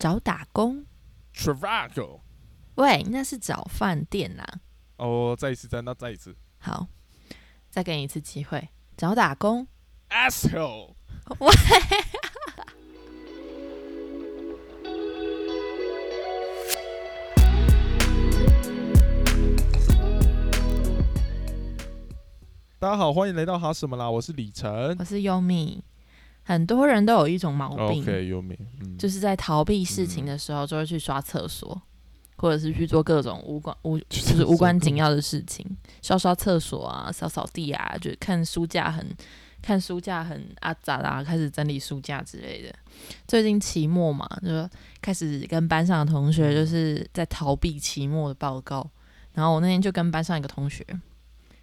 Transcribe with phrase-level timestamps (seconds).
[0.00, 0.86] 找打工
[1.34, 2.20] ？Travago。
[2.76, 4.42] 喂，那是找饭店呐、
[4.96, 6.88] 哦，再一次，再那再一次好，
[7.68, 9.66] 再给你一次机会，找打工。
[10.08, 10.94] ，asshole。
[11.38, 11.54] 喂，
[22.78, 24.10] 大家好，欢迎来到哈什么啦？
[24.10, 24.96] 我是李晨。
[24.98, 25.84] 我是优米。
[26.50, 28.04] 很多人都有一种毛病
[28.98, 31.80] 就是在逃避事情的时候，就会去刷厕所，
[32.38, 35.64] 或者是去做各种无关无就是无关紧要的事情，
[36.02, 39.06] 刷刷厕所啊，扫扫地啊，就看书架很
[39.62, 42.74] 看书架很阿杂啊，开始整理书架之类的。
[43.28, 44.68] 最近期末嘛，就
[45.00, 48.90] 开始跟班上的同学就是在逃避期末的报告。
[49.34, 50.84] 然后我那天就跟班上一个同学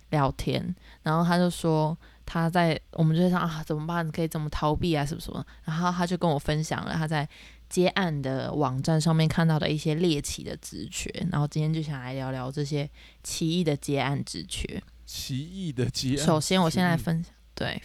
[0.09, 7.27] 聊天，然后他就说他在我们就想啊怎么办，可以怎么逃避啊什么什么，然后他就跟我分享了他在
[7.70, 12.90] 接案的网站上面看到的一些猎奇的职缺，然后今天就想来聊聊这些
[13.23, 14.82] 奇异的接案职缺。
[15.05, 16.26] 奇异的接案。
[16.26, 17.82] 首先，我现在分享对，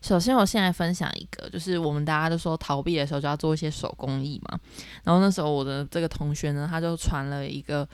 [0.00, 4.58] 首先我现在分享一个，就是我们大家都说逃避的时候就要做一些手工艺嘛。
[5.02, 7.88] 然后那时候我的这个同学呢，他就传了一个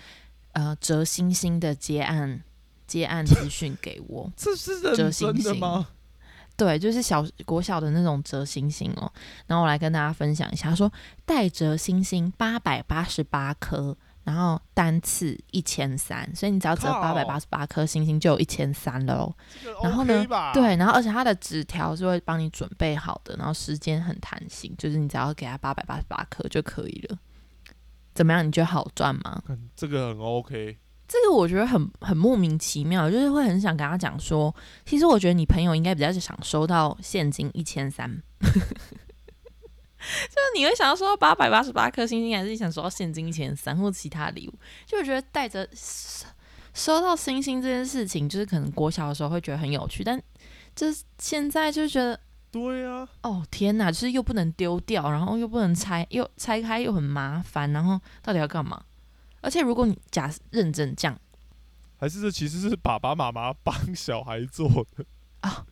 [0.52, 2.42] 呃折星星的接案
[2.91, 4.30] 接案资讯给我。
[4.36, 5.86] 这是认折真星星的吗？
[6.56, 9.10] 对，就是小国小的那种折星星哦。
[9.46, 10.92] 然后我来跟大家分享一下，他说
[11.24, 19.34] 带折星星八百八十八颗，然后单次一千三，所以你只要折靠八百八十八颗星星就有一千三了哦。
[19.62, 20.52] 这个然后呢 OK？
[20.52, 27.16] 对，然后而且它的纸条是会帮你准备好的，然后时间很弹性，就是你只要给他八百八十八颗就可以了。
[28.12, 28.46] 怎么样？
[28.46, 29.42] 你觉得好赚吗？
[29.46, 30.77] 看这个很 OK。
[31.12, 34.55] 这个我觉得很很莫名其妙，就是会很想跟他讲说，
[34.86, 38.08] 其实我觉得你朋友应该比较想收到现金一千三，
[38.39, 44.55] 就是你会想要收到八百八十八颗星星，还是想收到现金一千三或其他礼物？
[44.86, 46.28] 就我觉得带着收
[46.72, 50.23] 收到星星这件事情，就是可能国小的时候会觉得很有趣，但
[50.77, 52.20] 就是现在就觉得
[52.52, 58.80] 对啊，哦天哪，就是又不能丢掉，然后又不能拆，又拆开又很麻烦，然后到底要干嘛？
[59.40, 61.18] 而且如果你假认真这样。
[61.96, 65.05] 还是这其实是爸爸妈妈帮小孩做的
[65.40, 65.67] 啊。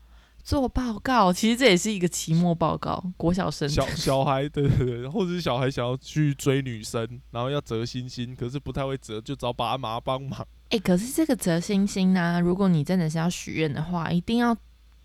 [0.44, 10.46] 做报告，其实这也是一个期末报告，国小生小小孩，对对对，或者是小孩想要去追女生，然后要折星星，可是不太会折，就找爸妈帮忙。
[10.70, 14.56] 哎、可是这个折星星呢、如果你真的是要许愿的话，一定要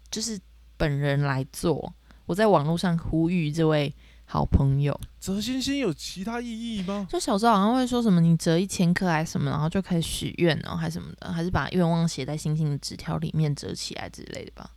[0.10, 0.40] 就是
[0.78, 1.94] 本人来做。
[2.26, 3.94] 我在网络上呼吁这位
[4.34, 7.06] 好朋友，折星星有其他意义吗？
[7.08, 14.72] 就小时候好像会说什么你折一千颗还是什么，然后就可以许愿哦，还是什么的，还是把愿望写在星星的纸条里面折起来之类的吧。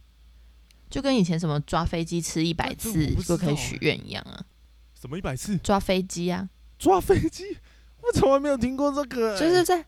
[0.90, 4.44] 就跟以前什么抓飞机吃一百次就可以许欸愿一样啊，
[5.00, 7.56] 什么一百次抓飞机啊，抓飞机？
[8.02, 9.40] 我从来没有听过这个、欸。
[9.40, 9.80] 就是在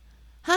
[0.44, 0.54] 啊，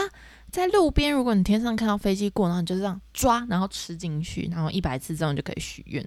[0.50, 6.02] 在路边，如果你天上看到飞机过，然后你就这样抓，然后吃进去，然后一百次这样就可以许愿。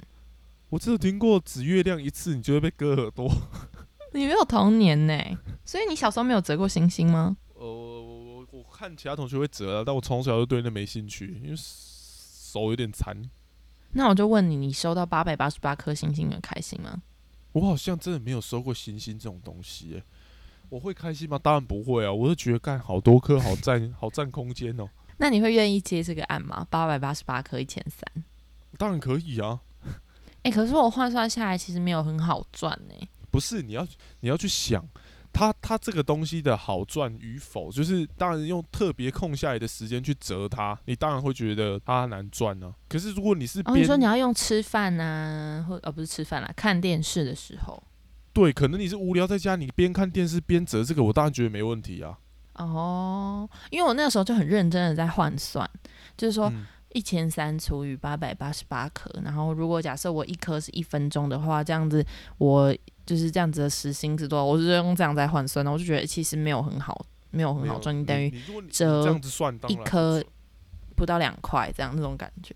[0.69, 3.31] 我只有听过指月亮一次，你就会被割耳朵。
[4.13, 5.17] 你没有童年呢，
[5.65, 7.37] 所以你小时候没有折过星星吗？
[7.53, 13.15] 呃，我我我看其他同学会折啊，但我从小就对那没兴趣，因为手有点残。
[13.91, 17.01] 那我就问你，你收到八百八十八颗星星，你开心吗？
[17.53, 20.03] 我好像真的没有收过星星这种东西、欸，
[20.67, 21.39] 我会开心吗？
[21.41, 22.11] 当然不会啊！
[22.11, 26.67] 我是觉得干好多颗，好占 好占空间哦、那你会愿意接这个案吗？
[26.69, 28.23] 八百八十八颗一千三，
[28.77, 29.61] 当然可以啊，
[30.45, 32.93] 哎，可是我换算下来，其实没有很好赚呢。
[33.31, 33.85] 不是你要
[34.19, 34.87] 你要去想，
[35.33, 42.71] 它它这个东西的好赚与否，就是当然用特别空下来的时间去折它，你当然会觉得它难赚啊。
[42.87, 47.81] 可是如果你是哦，边、你说你要用吃饭啊、或呃不是吃饭啦，看电视的时候。
[48.31, 52.19] 对，可能你是无聊在家，你边看电视边折这个，我当然觉得没问题啊。
[52.53, 55.69] 哦，因为我那时候就很认真的在换算，
[56.15, 62.03] 就是说嗯一千三除以八百八十八颗，然后如果假设我一颗是一分钟的话，这样子
[62.37, 62.73] 我
[63.05, 64.45] 就是这样子的时薪是多少？
[64.45, 68.31] 我是用这样在换算的，我就觉得其实没有很好，没有很好赚，你等于
[68.69, 69.19] 折
[69.67, 70.23] 一颗
[70.95, 72.55] 不到两块这样那种感觉。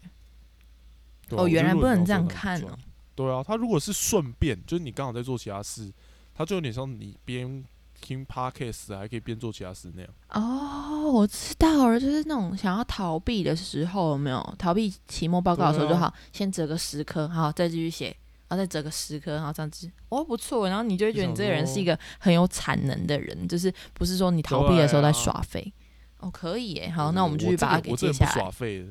[1.31, 2.77] 哦原来不能这样看赚哦
[3.15, 5.91] 对啊，他如果是顺便，就是你刚好在做其他事，
[6.33, 7.61] 他就有点像你边
[8.01, 10.09] 听 podcast 还可以边做其他事那样。
[10.29, 18.07] 哦，我知道了，就是那种想要逃避的时候，有没有逃避期末报告的时候就好，先折个十颗，好，再继续写，
[18.47, 25.73] 然后再折个十颗，然后这样子，哦，不错，然后你就会觉得你这个人是一个很有产能的人，就是不是说你逃避的时候在耍废。
[26.19, 28.31] 哦，可以耶，好，那我们继续把它给个我这个不接下来。
[28.33, 28.87] 耍废的，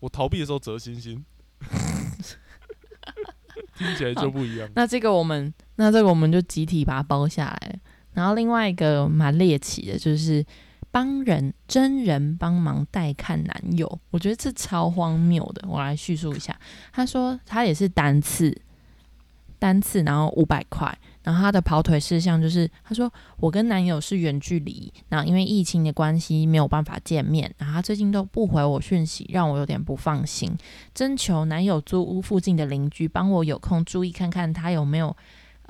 [0.00, 1.22] 我逃避的时候折星星，
[3.76, 4.66] 听起来就不一样。
[4.74, 7.80] 那这个我们，那这个我们就集体把它包下来。
[8.20, 10.44] 然后另外一个蛮猎奇的，就是
[10.90, 15.66] 帮人真人帮忙代看男友，我觉得这超荒谬的。
[15.66, 16.54] 我来叙述一下，
[16.92, 18.54] 他说他也是单次，
[19.58, 20.94] 单次然后五百块。
[21.22, 30.54] 然后他的跑腿事项就是，他说我跟男友是远距离，然后因为疫情的关系没有办法见面，然后他最近都不回我讯息，让我有点不放心。
[30.94, 35.14] 征求男友租屋附近的邻居帮我有空注意看看他有没有，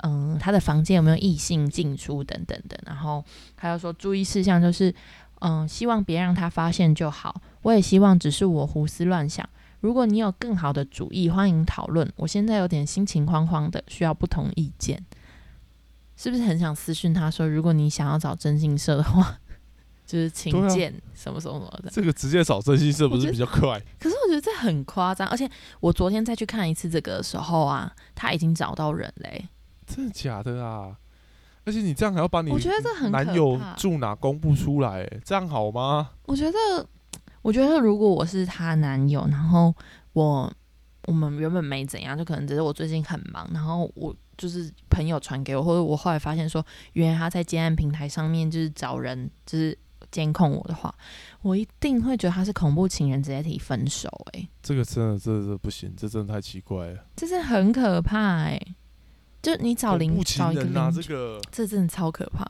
[0.03, 2.79] 嗯，他的房间有没有异性进出等等的。
[2.85, 3.23] 然后
[3.55, 4.93] 他又说注意事项就是，
[5.39, 7.41] 嗯，希望别让他发现就好。
[7.61, 9.47] 我也希望只是我胡思乱想。
[9.79, 12.07] 如果你有更好的主意，欢迎讨论。
[12.15, 15.03] 我现在有点心情慌慌的，需要不同意见。
[16.15, 19.39] 是不是很想私讯他说，如果你想要找征信社的话，
[20.05, 21.89] 就是请见什么什么什么的。
[21.89, 23.81] 这个直接找征信社不是比较快？
[23.99, 25.49] 可是我觉得这很夸张，而且
[25.79, 29.47] 我昨天再去看一次这个的时候啊，他已经找到人嘞。
[29.95, 30.97] 真的假的啊？
[31.65, 36.11] 而且你这样还要把你我觉得这很男友住哪公布出来，这样好吗？
[36.25, 36.87] 我觉得，
[37.41, 39.73] 我觉得如果我是她男友，然后
[40.13, 40.51] 我
[41.05, 44.15] 我们原本没怎样，就可能只是我最近很忙，然后我。
[44.37, 49.77] 就是朋友传给我，或者我后来发现说，原来他在接案平台上面就是找人，就是
[50.09, 50.91] 监控我的话，
[51.43, 54.09] 我一定会觉得他是恐怖情人，直接提分手。
[54.33, 58.17] 哎，这个真的，这这不行，这真的太奇怪了，这是很可怕。
[58.17, 58.59] 哎，
[59.41, 62.45] 就你找邻找一个邻居，这个这真的超可怕。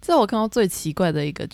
[0.00, 1.48] 这我看到最奇怪的一个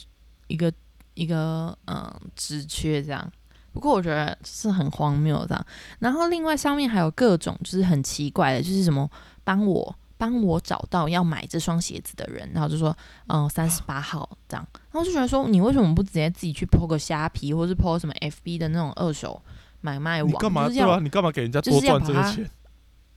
[0.49, 0.73] 一个
[1.15, 3.33] 一个嗯职缺这样。
[3.73, 5.67] 不过我觉得是很荒谬这样。
[5.99, 9.11] 然后另外上面还有各种就是很奇怪的，就是什么。
[9.47, 12.97] 帮我帮我找到要买这双鞋子的人，然后就说，
[13.27, 19.39] 嗯，三十八号这样，然后就觉得说，你为什么不直接自己去 PO 个虾皮，或是 PO 什么 FB 的那种二手
[19.83, 20.33] 买卖网？
[20.33, 20.99] 你干嘛对啊？
[21.03, 22.51] 你干嘛给人家多赚这个钱？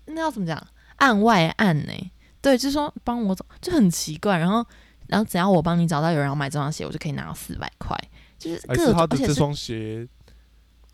[0.08, 0.62] 那要怎么讲？
[0.98, 2.12] 案外案呢？
[2.42, 4.38] 对，就是说帮我找，就很奇怪。
[4.38, 4.66] 然后，
[5.08, 7.98] 然后只要我帮你找到有人要买这双鞋，我就可以拿到四百块。
[8.38, 10.08] 就是各他的这双鞋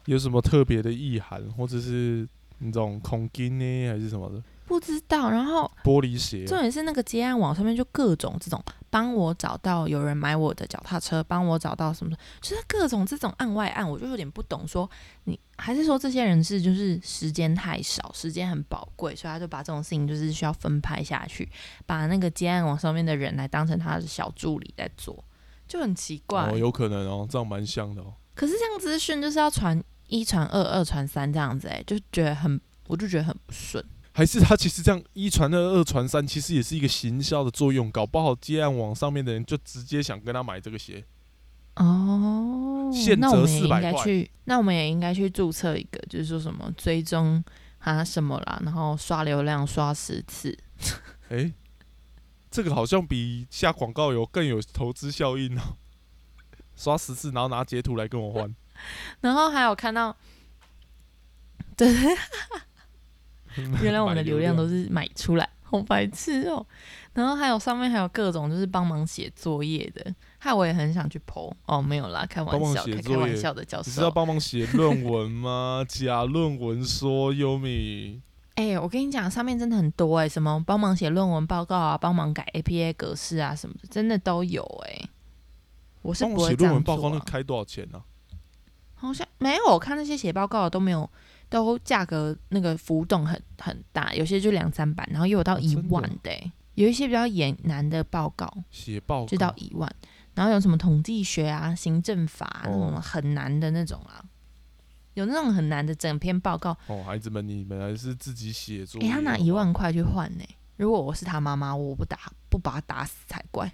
[0.06, 2.28] 有什么特别的意涵，或者是
[2.60, 4.42] 那种空金呢，还是什么的？
[4.66, 14.68] 不知道，然后玻璃鞋，重点是那个接案网上面就各种这种帮我找到有人买我的脚踏车，帮我找到什么，就是各种这种案外案，我就有点不懂。
[14.68, 14.88] 说
[15.24, 21.52] 你还是说这些人是就是时间太少，时间很宝贵，所以他就把这种事情就是需要分派下去，
[21.88, 25.26] 把那个接案网上面的人来当成他的小助理在做，
[25.68, 26.52] 就很奇怪。
[26.52, 28.14] 哦，有可能哦，这样蛮像的哦。
[28.36, 33.84] 可是这样资讯就是要传一传二，二传三这样子，哎，就觉得很，我就觉得很不顺。
[34.16, 41.04] 还是他其实这样一传二二传三，其实也是一个行销的作用，搞不好接案网上面的人就直接想跟他买这个鞋。
[41.78, 44.30] 哦，现折四百块。
[44.44, 47.44] 那我们也应该去注册一个，就是说什么追踪
[47.80, 50.56] 啊什么啦，然后刷流量刷十次。
[51.30, 51.52] 哎，
[52.52, 55.78] 这个好像比下广告有更有投资效应哦。
[56.78, 58.56] 刷十次，然后拿截图来跟我换。
[59.22, 60.16] 然后还有看到，
[61.76, 61.88] 对。
[63.82, 66.66] 原来我们的流量都是买出来，好白痴哦。
[67.14, 73.92] 然后还有上面还有各种就是帮忙写作业的，害我也很想去剖哦，没有啦，开玩笑，开玩笑的教授。
[73.92, 75.86] 是要帮忙写论文吗？
[75.90, 78.22] 假论文说优米。
[78.56, 85.10] 哎，我跟你讲，上面真的很多哎，什么帮忙写论文报告啊，帮忙改 APA 格式啊，什么的，真的都有哎。
[86.02, 88.02] 我是不会写论文报告，那开多少钱呢？
[88.96, 91.10] 好像没有，我看那些写报告的都没有。
[91.50, 96.32] 都价格那个浮动很很大，有些就两三百，然后又有到一万的，
[96.76, 99.90] 有一些比较严难的报告，写报就到一万，
[100.34, 104.24] 然后有什么统计学啊、行政法那种很难的那种啊，
[105.14, 106.76] 有那种很难的整篇报告。
[106.88, 109.00] 哦，孩子们，你们还是自己写作。
[109.02, 110.44] 哎，他拿一万块去换呢？
[110.78, 112.18] 如果我是他妈妈，我不打
[112.50, 113.72] 不把他打死才怪。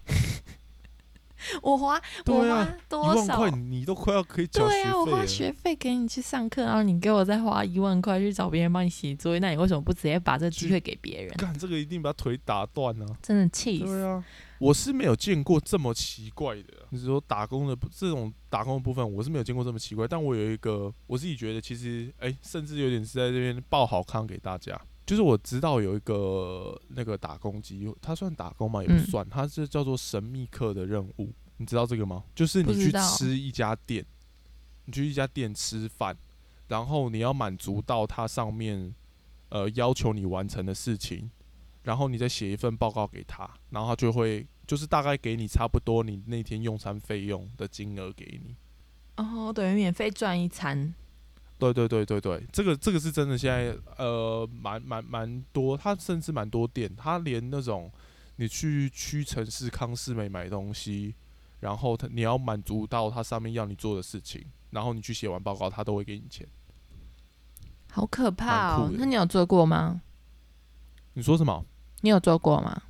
[1.62, 3.38] 我花我花多少？
[3.38, 11.34] 块，你都快要可以缴对啊，我花学费给你去上课，然后你给我再花一万块去找别人帮你写作业，那你为什么不直接把这机会给别人？
[11.38, 13.06] 干这个一定把腿打断呢！
[13.22, 13.86] 真的气死！
[13.86, 14.24] 对啊，
[14.60, 16.66] 我是没有见过这么奇怪的。
[16.90, 20.08] 你是说打工的这种打工的部分，我是没有见过这么奇怪。
[20.08, 24.80] 但我有一个，我自己觉得其实哎，甚至有点是在这边报好康给大家。
[25.10, 28.84] 就是我知道有一个那个打工机，他算打工吗？
[28.84, 31.34] 也不算，他是叫做神秘客的任务。
[31.58, 32.24] 你知道这个吗？
[32.36, 34.06] 就是你去吃一家店，
[34.86, 36.16] 你去一家店吃饭，
[36.68, 38.94] 然后你要满足到它上面
[39.50, 41.32] 呃要求你完成的事情，
[41.82, 48.56] 然后你再写一份报告给他，然后他就会就是大概给你差不多你那天用餐费用的金额给你。
[49.16, 50.94] 哦，等于免费赚一餐。
[51.60, 57.92] 对对对对对，这个这个是真的，现在呃蛮蛮蛮多，它甚至蛮多店，它连那种
[58.38, 61.14] 你去屈臣氏、康士美买东西，
[61.60, 66.48] 然后他你要满足到它上面要你做的事情，然后你去写完报告，他都会给你钱。
[67.92, 70.02] 好可怕哦那你有做过吗？
[71.14, 71.66] 你说什么？
[72.02, 72.84] 你有做过吗？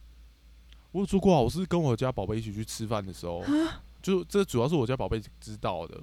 [0.91, 3.43] 我有做过啊，我是跟我家宝贝一起去吃饭的时候，
[4.01, 5.99] 就这主要是我家宝贝知道的。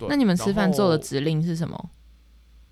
[0.00, 1.90] 对，那你们吃饭做的指令是什么？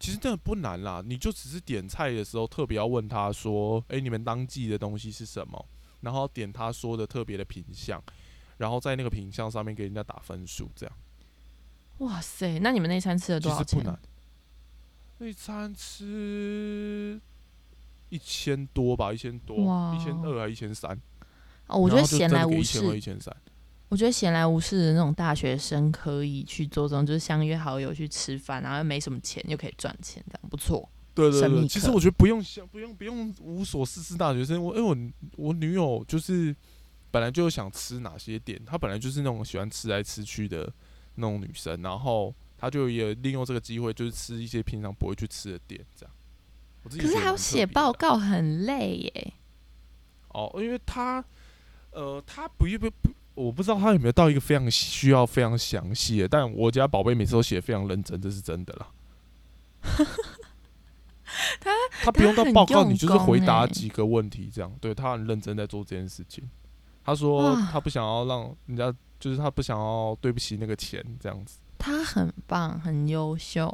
[0.01, 5.67] 其实真的不难啦，你就只是点菜的时候特别要问他说：“诶，你们当季的东西是什么？”
[6.03, 8.01] 然后点他说的特别的品相，
[8.59, 10.97] 然后在那个品相上面给人家打分数，这样
[11.99, 12.61] 哇塞！
[12.61, 13.85] 那你们那餐吃了多少钱？
[15.19, 17.21] 那餐吃
[18.09, 19.57] 一千多吧，一千多，
[19.97, 20.97] 一千二还一千三？
[21.67, 23.37] 哦，我觉得闲来无一千二、一事，千三。
[23.89, 30.89] 我觉得闲来无事的那种大学生可以去做这种，就是相约好友去吃饭，然后又没什么钱，又可以赚钱，这样不错。
[31.15, 34.63] 对对对，其实我觉得不用想，不用不用无所事事大学生。
[34.63, 36.55] 我因为我我女友就是
[37.11, 40.73] 本来就想吃哪些店，她本来就是那种喜欢吃来吃去的
[41.17, 46.15] 那种女生，然后她就也利用这个机会，就是吃一些平常不会去吃的店，这样。
[46.85, 49.33] 可是还要写报告，很累耶。
[50.29, 51.25] 哦，因为她
[51.91, 58.89] 呃，她不不不，我不知道他有没有到一个非常需要非常详细的，但我家宝贝每次都写得非常认真，这是真的啦。
[61.61, 61.71] 他
[62.05, 64.73] 他不用到报告，用你就是回答几个问题，这样。
[64.81, 66.43] 对他很认真在做这件事情。
[67.05, 73.73] 他说他不想要让人家，就是他不想要对不起那个钱，这样子，他很棒，很优秀。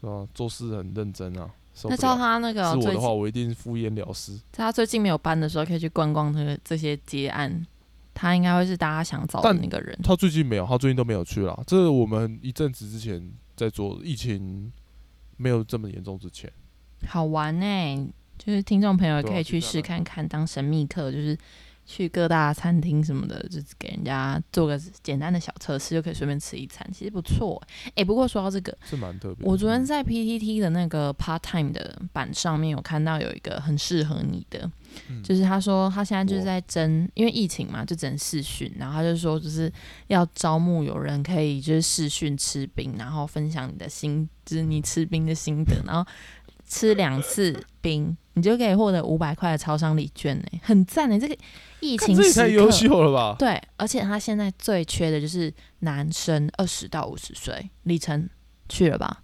[0.00, 0.28] 对啊？
[0.34, 1.50] 做事很认真啊。
[1.84, 4.36] 那照他那个最是我的话，我一定敷衍了事。
[4.52, 7.66] 在他最近没有班的时候，可以去逛逛这个这些接案，
[8.18, 9.96] 他应该会是大家想找的那个人。
[10.02, 11.62] 他最近没有，他最近都没有去了。
[11.66, 14.72] 这我们一阵子之前在做，疫情
[15.36, 16.50] 没有这么严重之前。
[17.06, 21.36] 好玩呢、就是听众朋友可以去试看看，当神秘客，就是
[21.86, 27.62] 去各大餐厅什么的，就是给人家做个简单的小测试，就可以随便吃一餐，其实不错。
[27.94, 29.46] 哎、不过说到这个，是蛮特别。
[29.46, 34.68] 我昨天在 PTT 的那个 Part Time 的版上面有看到有一个很适合你的，
[35.08, 39.72] 嗯就是他说他现在就是在征，因为疫情嘛，就只能试训，然后他就说就是
[40.08, 46.04] 要招募有人可以就是试训吃冰，然后分享你的心，就是你吃冰的心得，然后
[46.68, 51.16] 吃两次冰，你就可以获得五百块的超商礼券呢，很赞呢！
[51.16, 51.36] 这个
[51.92, 53.36] 疫看情太优，秀了吧？
[53.38, 58.28] 对，而且他现在最缺的就是男生二十到五十岁，李晨
[58.68, 59.22] 去了吧？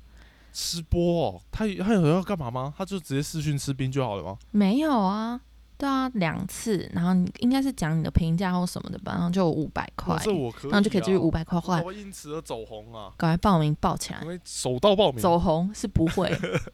[0.52, 2.74] 吃播哦，他他有要干嘛吗？
[2.76, 4.36] 他就直接视讯吃冰就好了吗？
[4.50, 5.40] 没有啊，
[5.78, 13.12] 对啊，两次，然后你应该是讲你的评价或什么的吧，然后就五百块，这我可以、啊，然后就可以继续五百块我换，会因此而走红啊！
[13.16, 14.28] 赶快报名报起来因。
[14.28, 16.30] 为手到报名，走红是不会，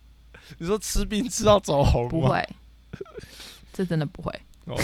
[0.59, 2.09] 你说吃冰吃到走红？
[2.09, 2.45] 不会，
[3.73, 4.33] 这真的不会。
[4.64, 4.75] 哦，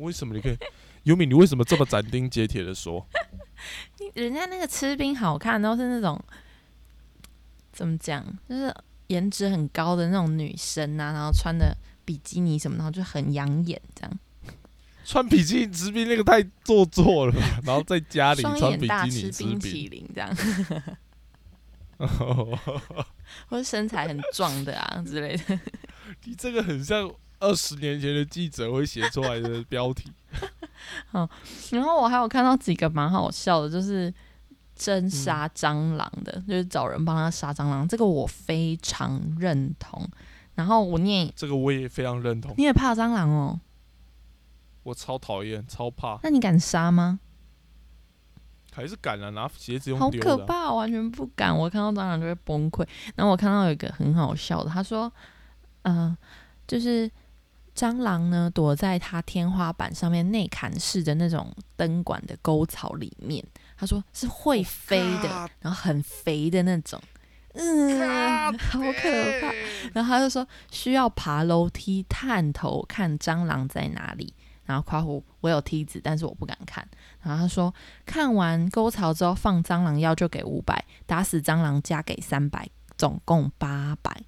[0.00, 0.58] 为什么你可以？
[1.04, 3.06] 尤米，你为什么这么斩钉截铁的说？
[4.14, 6.22] 人家那个吃冰好看，都是那种
[7.72, 8.74] 怎么讲，就是
[9.06, 14.18] 颜值很高的那种女生啊，然后穿的比基尼什么，然后就很养眼，这样
[15.04, 17.40] 穿比基尼吃冰那个太做作了吧？
[17.64, 20.36] 然后在家里穿比基尼吃冰，冰淇淋这样，
[23.48, 25.58] 或者身材很壮的啊之类的。
[26.24, 27.10] 你这个很像
[27.40, 30.12] 二十年前的记者会写出来的标题。
[31.10, 31.28] 好
[31.70, 34.12] 然后我还有看到几个蛮好笑的，就是
[34.74, 40.08] 真杀蟑螂的，就是找人帮他杀蟑螂，这个我非常认同。
[40.54, 43.60] 然后我念，这个我也非常认同，你也怕蟑螂哦？
[44.82, 47.20] 我超讨厌，超怕，那你敢杀吗？
[48.72, 51.56] 还是敢啊，拿鞋子用丢的啊、可怕，完全不敢。
[51.56, 52.86] 我看到蟑螂就会崩溃。
[53.16, 55.12] 然后我看到有一个很好笑的，他说，
[55.82, 56.16] 嗯、
[56.66, 57.10] 就是
[57.78, 63.44] 蟑螂呢躲在它天花板上面内砍式的那种灯管的沟槽里面。
[63.76, 67.00] 他说是会飞的然后很肥的那种。
[67.54, 69.52] 嗯， 好可怕。
[69.92, 74.34] 然后他就说需要爬楼梯探头看蟑螂在哪里。
[74.64, 76.86] 然后夸胡我有梯子，但是我不敢看。
[77.22, 77.72] 然后他说
[78.04, 84.24] 看完沟槽之后放蟑螂药就给五百，打死蟑螂加给三百，总共八百。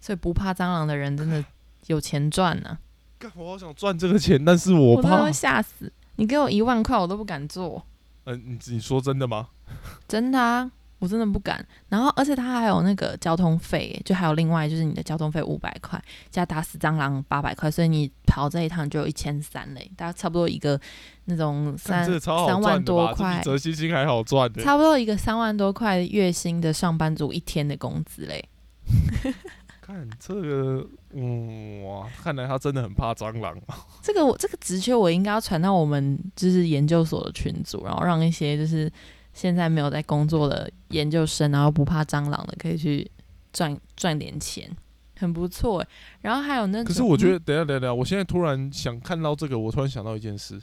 [0.00, 1.42] 所以不怕蟑螂的人真的
[1.86, 2.78] 有钱赚呢、
[3.18, 5.30] 干我好想赚这个钱，但是我怕。
[5.30, 5.92] 吓死。
[6.16, 7.84] 你给我一万块，我都不敢做。
[8.24, 9.48] 嗯、你你说真的吗？
[10.06, 11.66] 真的啊，我真的不敢。
[11.88, 16.00] 然后，而且他还有那个交通费，就还有另外就是你的交通费五百块，
[16.30, 20.80] 加打死蟑螂八百块，所以你跑这一趟就有一千三嘞，大概差不多一个
[21.24, 28.48] 那种三三万多块，折星星还好赚的，差不多一个三万多块月薪的上班族一天的工资嘞。
[29.84, 33.86] 看这个，嗯哇，看来他真的很怕蟑螂啊。
[34.02, 38.90] 这个我这个职缺我应该要传到我们就是研究所的群组，然后让一些就是
[39.34, 43.10] 现在没有在工作的研究生，然后不怕蟑螂的，可以去
[43.52, 44.74] 赚赚点钱，
[45.18, 45.84] 很不错。
[46.22, 50.58] 然后还有那可是我觉得，等下等下，我现在突然想看到这个，我突然想到一件事。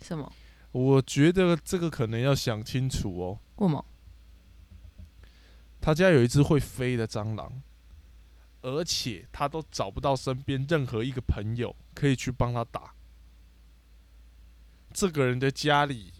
[0.00, 0.32] 什么？
[0.70, 3.38] 我觉得这个可能要想清楚哦。
[3.56, 3.84] 为什么？
[5.80, 7.50] 他家有一只会飞的蟑螂，
[8.66, 12.92] 而且他都找不到身边任何一个朋友可以去帮他打。
[14.92, 16.12] 这个人的家里，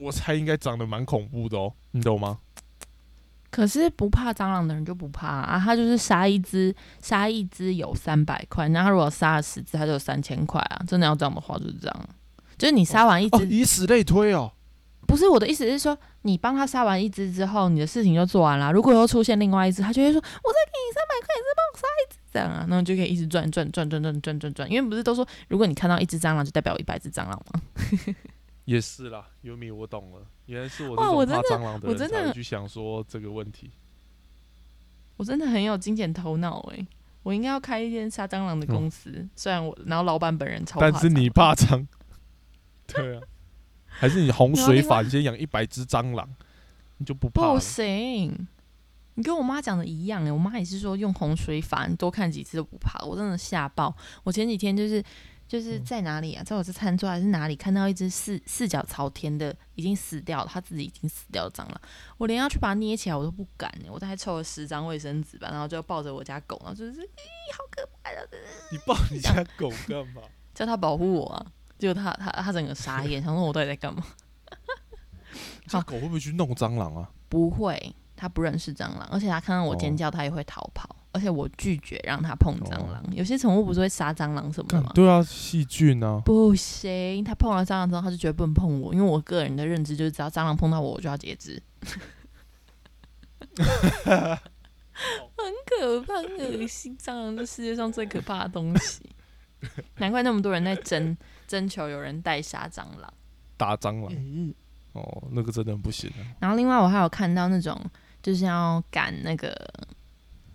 [0.00, 2.40] 我猜应该长得蛮恐怖的哦，你懂吗？
[3.52, 10.82] 可是不怕蟑螂的人就不怕啊，他就是杀一只，杀一只有三百块，那他如果杀了十只，他就有三千块啊。
[10.88, 12.08] 真的要这样的话，就是这样，
[12.58, 14.52] 就是你杀完一只，以此类推哦。
[15.06, 18.72] 不是我的意思是说，你帮他杀完一只之后，你的事情就做完了。
[18.72, 24.70] 如果又出现另外一只，他就会说：“我再给你三百块，你再帮我杀一只。”这样啊，那就可以一直转转转转转转转转。
[24.70, 27.60] 因为不是都说，如果你看到一只蟑螂，就代表一百只蟑螂吗？
[28.64, 30.22] 也是啦，优米，我懂了。
[30.46, 33.70] 原来是我这种怕蟑螂的人才去想说这个问题。
[35.16, 36.86] 我真的很有金钱头脑哎，
[37.22, 39.28] 我应该要开一间杀蟑螂的公司。
[39.36, 41.86] 虽然我，然后老板本人超，但是你怕蟑，
[42.86, 43.20] 对啊。
[43.92, 46.28] 还是你洪水法，你先养一百只蟑螂，
[46.98, 47.52] 你就不怕？
[47.52, 48.48] 不行，
[49.14, 53.04] 你跟我妈讲的一样哎，我妈也是说用洪水法，你多看几次都不怕。
[53.04, 53.94] 我真的吓爆！
[54.24, 55.02] 我前几天就是
[55.46, 61.80] 就是在哪里啊，在我这餐桌还是哪里看到一只四四脚朝天的已经死掉了，它自己已经死掉的蟑螂，
[62.16, 68.38] 我连要去把它捏起来我都不敢哎，我大概抽了十张卫生纸吧，然后就抱着我家狗，然后就是 咦，好可怕的！
[68.72, 70.22] 你抱你家狗干嘛？
[70.54, 71.46] 叫它保护我啊！
[71.82, 74.02] 就他他他整个傻眼， 想说我到底在干嘛？
[75.66, 77.10] 这狗会不会去弄蟑螂啊？
[77.28, 80.96] 不会，它不认识蟑螂，而且它看到我尖叫，它也会逃跑。
[81.14, 83.04] 而且我拒绝让它碰蟑螂。
[83.12, 84.90] 有些宠物不是会杀蟑螂什么的吗？
[84.94, 86.20] 对啊，细菌啊？
[86.24, 91.62] 不行，它碰了蟑螂之后，它就绝对不能碰我，因为我个人的认知就是，只要蟑螂碰到我，我就要截肢。
[93.54, 99.02] 很可怕，很恶心，蟑螂是世界上最可怕的东西。
[99.96, 101.16] 难怪那么多人在争
[101.52, 103.12] 征求有人带杀蟑螂，
[103.58, 104.54] 打蟑螂。
[104.94, 106.10] 哦，那个真的不行。
[106.38, 107.78] 然后另外我还有看到那种
[108.22, 109.54] 就是要赶那个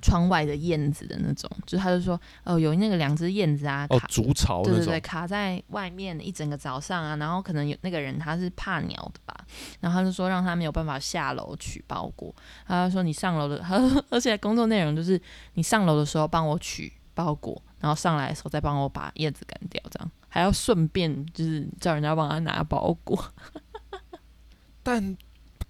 [0.02, 9.36] 窗外的燕子的那种，就是他就说哦有那个两只燕子啊，哦筑巢对对对，卡在外面一整个早上啊，然后可能有那个人他是怕鸟的吧，
[9.82, 12.34] 然后他就说让他没有办法下楼取包裹，
[12.66, 15.22] 他就说你上楼的，他 说而且工作内容就是
[15.54, 17.62] 你上楼的时候帮我取包裹。
[17.80, 23.34] 然后上来的时候再帮我把叶子赶掉，这样还要顺便就是叫人家帮他拿包裹。
[24.84, 25.18] 但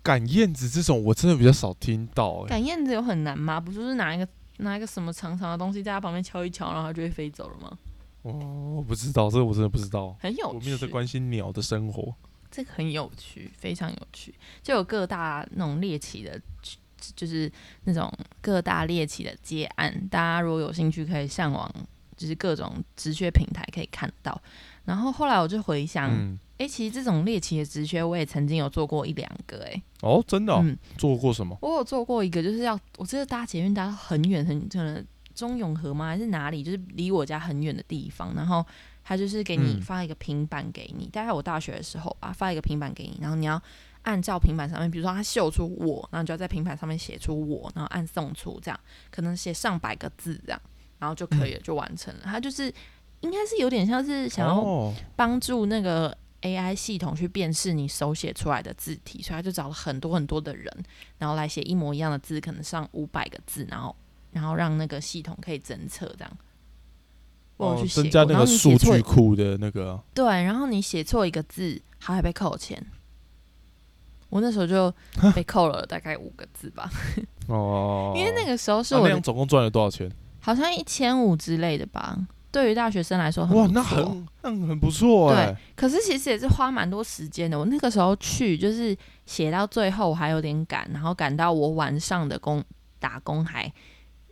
[0.04, 2.44] 赶燕子这种我真的比较少听到。
[2.44, 3.62] 赶燕子有很难吗？
[3.62, 4.28] 不就是拿一个
[4.58, 7.78] 拿一个什么长长的东西在它旁边敲一敲，然后它就会飞走了吗？
[8.24, 10.14] 哦，我不知道，这个我真的不知道。
[10.20, 12.14] 很有趣，我没有在关心鸟的生活。
[12.52, 16.42] 这个很有趣，非常有趣，就有各大那种猎奇的。
[17.16, 17.50] 就是
[17.84, 21.72] 那种各大猎奇的接案，大家如果有兴趣，可以上网，
[22.18, 24.42] 就是各种直缺平台可以看到。
[24.84, 26.10] 然后后来我就回想，
[26.58, 31.58] 哎，其实这种猎奇的直缺，我也曾经有做过一两个，哎，哦，真的，嗯，做过什么？
[31.62, 36.08] 我有做过一个，就是要我记得搭捷运搭很远，很可能中永和吗？
[36.08, 36.64] 还是哪里？
[36.64, 38.34] 就是离我家很远的地方。
[38.36, 38.66] 然后
[39.04, 43.62] 他就是给你发一个平板给你，大概我大学的时候吧，发一个平板给你，然后你要。
[44.04, 48.80] 按照平板上面，比如说他秀出我，然后就要在平板上面写出我，然后按送出，这样
[49.12, 50.62] 可能写上百个字这样，
[51.00, 52.22] 然后就可以了，就完成了。
[52.24, 52.74] 他就是
[53.22, 60.72] 应该是有点像是想要帮助那个 AI 系统去辨识你手写出来的字体，所以他就找了很多很多的人，
[61.18, 63.96] 然后来写一模一样的字，可能上五百个字，然后
[64.32, 66.38] 然后让那个系统可以侦测这样。
[67.58, 70.00] 哦，增加那个数据库的那个。
[70.14, 72.86] 对，然后你写错一个字，还会被扣钱。
[74.30, 74.94] 我那时候就
[75.34, 76.88] 被扣了大概五个字吧。
[77.48, 80.12] 哦， 因为那个时候是我总共赚了多少钱？
[80.48, 82.18] 好像一千五之类的吧。
[82.50, 85.48] 对于大学生来说，哇，那很那很不错哎。
[85.48, 87.60] 对，可是其实也是花蛮多时间的。
[87.60, 92.64] 我那个时候去就是写到最后还有点赶，然后赶到我晚上的工
[92.98, 93.70] 打工还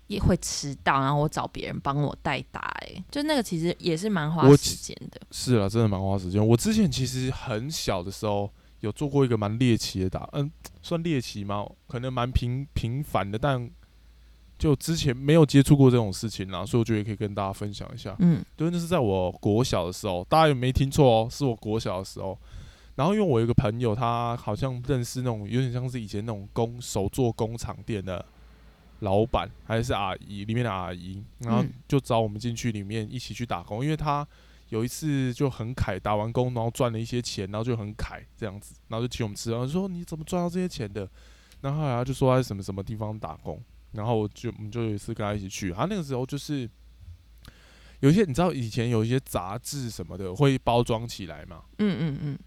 [0.08, 2.62] 也会迟到，然后我找别人帮我代打。
[2.80, 5.20] 哎，就那个其实也是蛮花时间的。
[5.32, 6.48] 是啊，真的蛮花时间。
[6.48, 8.50] 我之前其实很小的时候。
[8.82, 10.52] 有做过一个蛮猎奇的打，嗯，
[10.84, 11.66] 算猎奇吗？
[11.88, 13.68] 可能蛮平平凡的，但
[14.58, 18.16] 就之前没有接触过这种事情啦，所以我觉得也可以跟大家分享一下。
[18.20, 21.28] 嗯对，那是在我国小的时候，大家有没听错哦？
[21.30, 22.38] 是我国小的时候。
[22.96, 28.26] 然后因为我有一个朋友，他好像认识那种有点像是以前那种工手做工厂店的
[29.00, 34.26] 老板，还是阿姨里面的阿姨，然后嗯就找我们进去里面一起去打工，因为他
[34.70, 41.06] 有一次就很凯，打完工然后赚了一些钱，然后就很凯这样子，然后就请我们吃，然后就说你怎么赚到这些钱的？
[41.60, 43.62] 然后后来他就说他在什么什么地方打工，
[43.96, 46.70] 然后我就我们就有一次跟他一起去，他那个时候就是。
[48.02, 51.64] 有一些你知道以前有一些杂志什么的会包装起来嘛？
[51.80, 52.40] 嗯嗯嗯，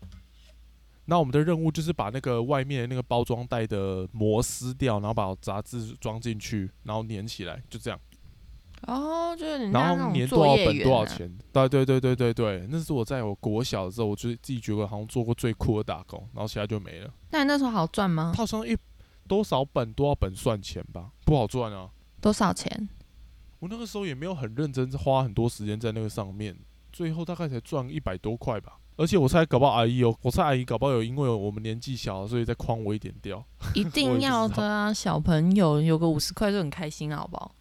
[1.07, 7.99] 那我们的任务就是把那个外面的那个包装袋的膜撕掉，然后把杂志装进去，然后粘起来，就这样。
[8.83, 11.39] 哦，就是人然后粘多少本多少啊，钱？
[11.51, 17.11] 对对对对对对，那是我在我国小的时候，我就自己觉得好像做过最酷的打工，然后其他就没了。
[17.31, 18.43] 那你那时候好赚吗他？
[18.43, 18.77] 好像一
[19.29, 21.91] 多少本多少本算钱吧，不好赚啊。
[22.21, 22.89] 多少钱？
[23.61, 26.57] 我那个时候也没有很认真花很多时间在那个上面，
[26.93, 28.79] 最后大概才赚一百多块吧。
[28.97, 33.45] 而且我猜搞不好阿姨有，我猜阿姨搞不好有因为我们年纪小，所以再诓我一点掉。
[33.75, 34.91] 一定要的啊！
[34.95, 37.55] 小朋友有个五十块就很开心了，好不好？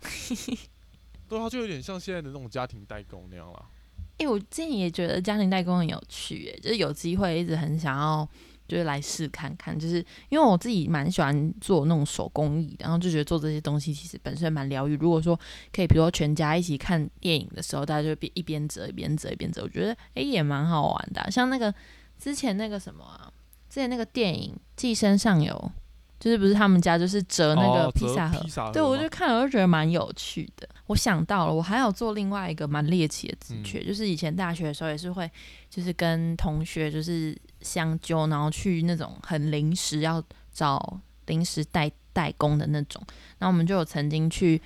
[1.29, 3.65] 对啊，就有点像现在的那种家庭代工那样啦。
[4.17, 8.27] 哎、我之前也觉得家庭代工很有趣，哎，就是有机会一直很想要，
[8.67, 14.97] 就是来试看看，就是因为我自己蛮喜欢做那种手工艺，然后就觉得做这些东西其实本身蛮疗愈。
[14.97, 15.39] 如果说
[15.71, 21.73] 可以，比如说全家一起看电影的时候，大家就边一边折一边折一边折，我觉得哎、也蛮好玩的啊、像那个
[22.19, 23.31] 之前那个什么啊，
[23.69, 25.53] 之前那个电影《寄生上游》，
[26.19, 30.67] 就是不是他们家就是折那个披萨盒，对，我就看了，我就觉得蛮有趣的。
[30.87, 35.29] 我想到了，我还有做另外一个蛮猎奇的职嗯缺，就是以前大学的时候也是会，
[35.69, 43.01] 就是跟同学就是相揪，然后去那种很临时要找临时代代工的那种。
[43.37, 44.61] 然后我们就有曾经去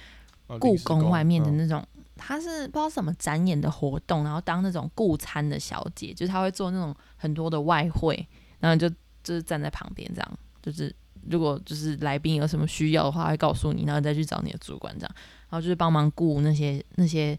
[0.60, 1.58] 故宫外面的嗯。
[1.58, 8.28] 那种，他是不知道什么展演的活动，然后当那种顾餐的小姐，就是他会做那种很多的外汇，
[8.60, 8.88] 然后就
[9.24, 10.94] 就是站在旁边这样，就是
[11.30, 15.16] 如果就是来宾有什么需要的话，会告诉你，然后再去找你的主管这样，
[15.50, 17.38] 然后就是帮忙顾那些那些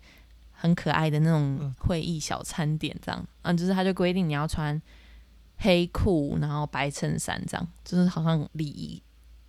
[0.52, 4.80] 很可爱的那种嗯会议小餐点这样，嗯，就是他就规定你要穿
[5.62, 9.00] 黑裤，然后白衬衫这样，就是好像礼仪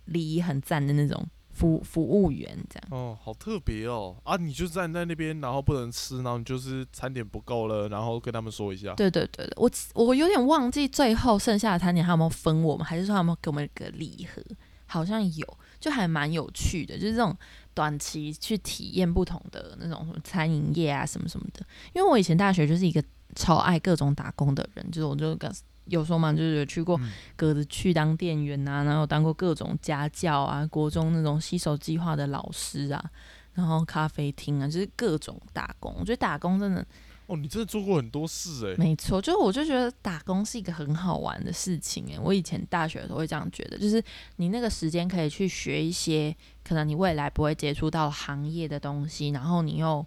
[0.06, 2.88] 礼仪很赞的那种服服务员这样。
[2.90, 4.36] 哦，好特别哦啊！
[4.36, 8.94] 你就站在那边，然后不能吃，然后你就是餐点不够了，然后跟他们说一下。
[8.94, 14.42] 对对对对，我我有点忘记最后剩下的餐点他有没有分我们，还是说他们给我们一个礼盒？
[14.86, 17.36] 好像有，就还蛮有趣的，就是这种
[17.72, 21.66] 短期去体验不同的那种什么餐饮业啊什么什么的。
[21.92, 23.02] 因为我以前大学就是一个
[23.34, 25.50] 超爱各种打工的人，就是我就跟
[25.86, 33.10] 有时候嘛，就是有去过嗯格子去当店员啊，然后当过各种家教啊，国中那种洗手计划的老师啊，
[33.52, 35.94] 然后咖啡厅啊，就是各种打工。
[35.98, 36.84] 我觉得打工真的
[37.26, 42.18] 哦，你真的做过很多事哎、没错，就是我就觉得打工是一个很好玩的事情诶。
[42.18, 44.02] 我以前大学的时候会这样觉得，就是
[44.36, 50.04] 你那个时间可以去学一些可能你未来不会接触到行业的东西，然后你又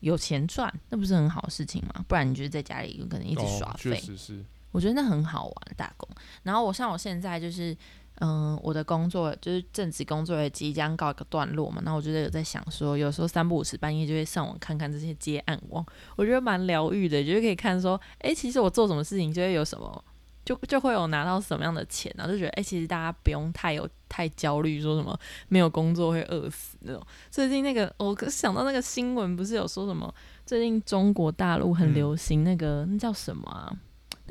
[0.00, 2.04] 有钱赚，那不是很好的事情吗？
[2.06, 3.96] 不然你就是在家里可能一直耍哦，确废。
[3.98, 4.44] 实是。
[4.70, 6.08] 我觉得那很好玩打工。
[6.42, 7.76] 然后我像我现在就是，
[8.20, 11.80] 嗯、我的工作就是正职工作也即将告一个段落嘛。
[11.84, 15.84] 那我觉得有在想说，有时候三不五时半夜就会上网看看这些接案网，
[16.16, 20.04] 我觉得蛮疗愈的，就是可以看说，哎、其实我做什么事情就会有什么。
[20.42, 25.16] 就就会有拿到什么样的钱然后就觉得哎、其实大家不用太有太焦虑，说什么
[25.48, 27.06] 没有工作会饿死那种。
[27.30, 30.12] 最近那个我想到那个新闻，不是有说什么
[30.46, 33.70] 最近中国大陆很嗯流行那个、那叫什么啊？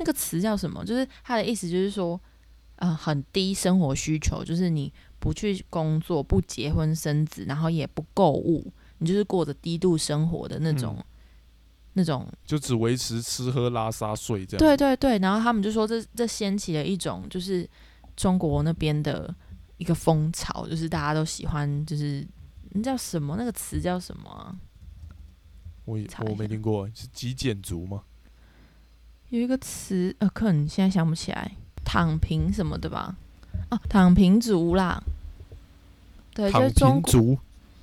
[0.00, 0.82] 那个词叫什么？
[0.82, 2.18] 就是他的意思就是说，
[2.76, 11.04] 呃，很低生活需求，就是你不去工作、不结婚生子，然后也不购物，你就是过着低度生活的那种、嗯
[11.92, 12.26] 那种。
[12.46, 14.58] 就只维持吃喝拉撒睡这样。
[14.58, 17.68] 对对对，然后他们就说这这掀起了一种就是
[18.16, 19.34] 中国那边的
[19.76, 22.26] 一个风潮，就是大家都喜欢，就是
[22.70, 23.36] 那叫什么？
[23.36, 24.56] 那个词叫什么啊？
[25.84, 28.04] 我也我没听过，是极简族吗？
[29.30, 31.50] 有一个词，呃，可能现在想不起来，
[31.84, 33.16] 躺平什么的吧？
[33.68, 35.02] 啊，躺平族啦。
[36.34, 37.38] 对，就是中族。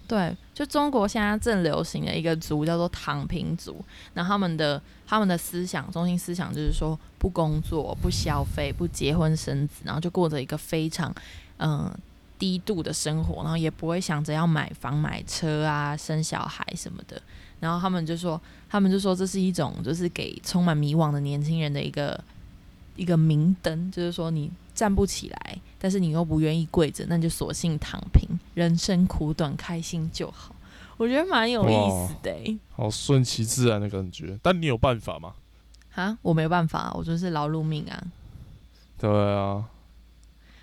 [0.07, 3.83] 对，就中国现在正流行的一个族叫做躺平族。
[4.13, 11.13] 然后他们的他们的思想中心思想就是说，不工作、不消费、不结婚生子，然后就过着一个非常
[11.57, 11.99] 嗯、呃
[12.39, 17.21] 低度的生活，然后也不会想着要买房、买车啊、生小孩什么的。
[17.59, 18.39] 然后他们就说，
[18.69, 22.23] 他们就说这是一种就是给充满迷惘的年轻人的一个
[22.95, 28.27] 一个明灯，就是说你站不起来，但是你又不愿意跪着，那就索性躺平。
[28.53, 30.55] 人生苦短，开心就好。
[30.97, 32.57] 我觉得蛮有意思的、欸。
[32.71, 34.39] 好顺其自然的感觉。
[34.41, 35.33] 但你有办法吗？
[35.91, 38.03] 哈，我没办法，我就是劳碌命啊。
[38.97, 39.63] 对啊，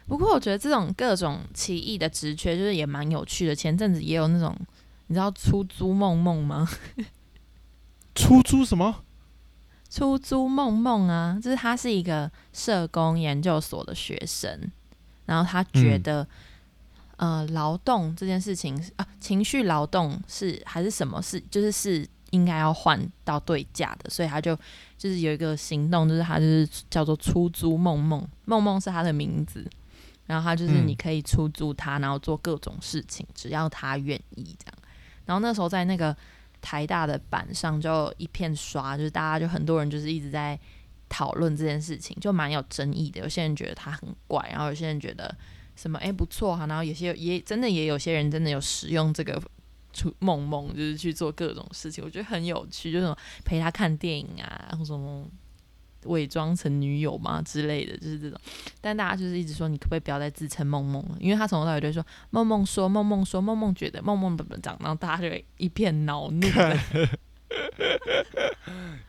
[0.08, 3.54] 不过我觉得这种各种奇异的职缺，就是也蛮有趣的。
[3.54, 4.56] 前阵子也有那种，
[5.06, 6.68] 你知道出租梦梦吗？
[8.14, 9.02] 出租什么？
[9.90, 14.70] 出租梦梦啊，就是他是一个社工研究所的学生，
[15.26, 16.26] 然后他觉得，
[17.16, 24.56] 呃，劳动这件事情啊，情绪劳动是还是什么是，就是是应该要换到对价的，所以他就
[24.98, 29.64] 就是有一个行动，就是他就是叫做出租梦梦，梦梦是他的名字，
[30.26, 34.73] 然后他就是嗯你可以出租他，然后做各种事情，只要他愿意这样。
[35.26, 36.16] 然后那时候在那个
[36.60, 40.58] 台大的板上就一片刷，就是大家就很多人就是一直在
[41.08, 43.20] 讨论这件事情，就蛮有争议的。
[43.20, 45.34] 有些人觉得他很怪，然后有些人觉得
[45.76, 49.40] 什么哎、不错哈、然后有些也真的也有些人真的有使用这个
[49.92, 55.26] 出梦梦，就是去做各种事情，我觉得很有趣，就是什么陪他看电影啊，或什么。
[56.06, 58.38] 伪装成女友嘛之类的，就是这种。
[58.80, 61.16] 但大家就是一直说，你可不可以不要再自称梦梦了？
[61.20, 66.78] 因为他从头到尾就说梦梦说，梦梦说，梦梦觉得，梦梦怎么讲，然后大家就一片恼怒的。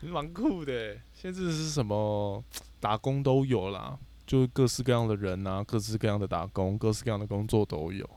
[0.02, 1.00] 蛮酷的欸。
[1.12, 2.42] 现在是什么
[2.78, 8.08] 打工都有啦，就各式各样的人啊，各式各样的打工，各式各样的工作都有。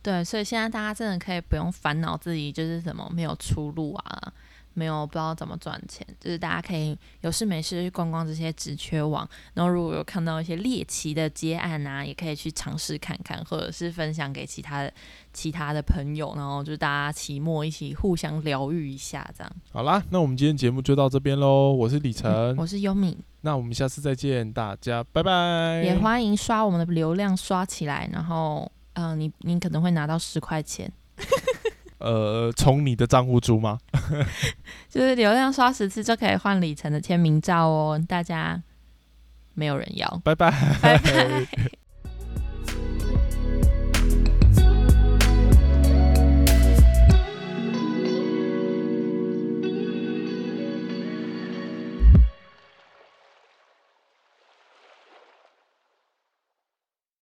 [0.00, 4.32] 对，所以现在大家真的可以不用烦恼自己就是什么没有出路啊，
[4.74, 14.92] 没有不知道怎么赚钱，就是大家可以有事没事去逛逛这些职缺网，然后如果有看到一些猎奇的接案啊，也可以去尝试看看，或者是分享给其他的
[15.32, 19.52] 其他的朋友，然后就是大家期末一起互相疗愈一下，这样。
[19.72, 21.72] 好啦，那我们今天节目就到这边喽。
[21.72, 25.82] 我是李晨，嗯我是优米，那我们下次再见，大家拜拜。
[25.82, 30.90] 也欢迎刷我们的流量刷起来，然后嗯、呃你你可能会拿到十块钱。
[31.98, 33.78] 呃，从你的账户租吗？
[34.88, 38.62] 就是流量刷十次就可以换里程的签名照哦，大家
[39.54, 40.50] 没有人要，拜拜。
[40.80, 41.46] 拜拜。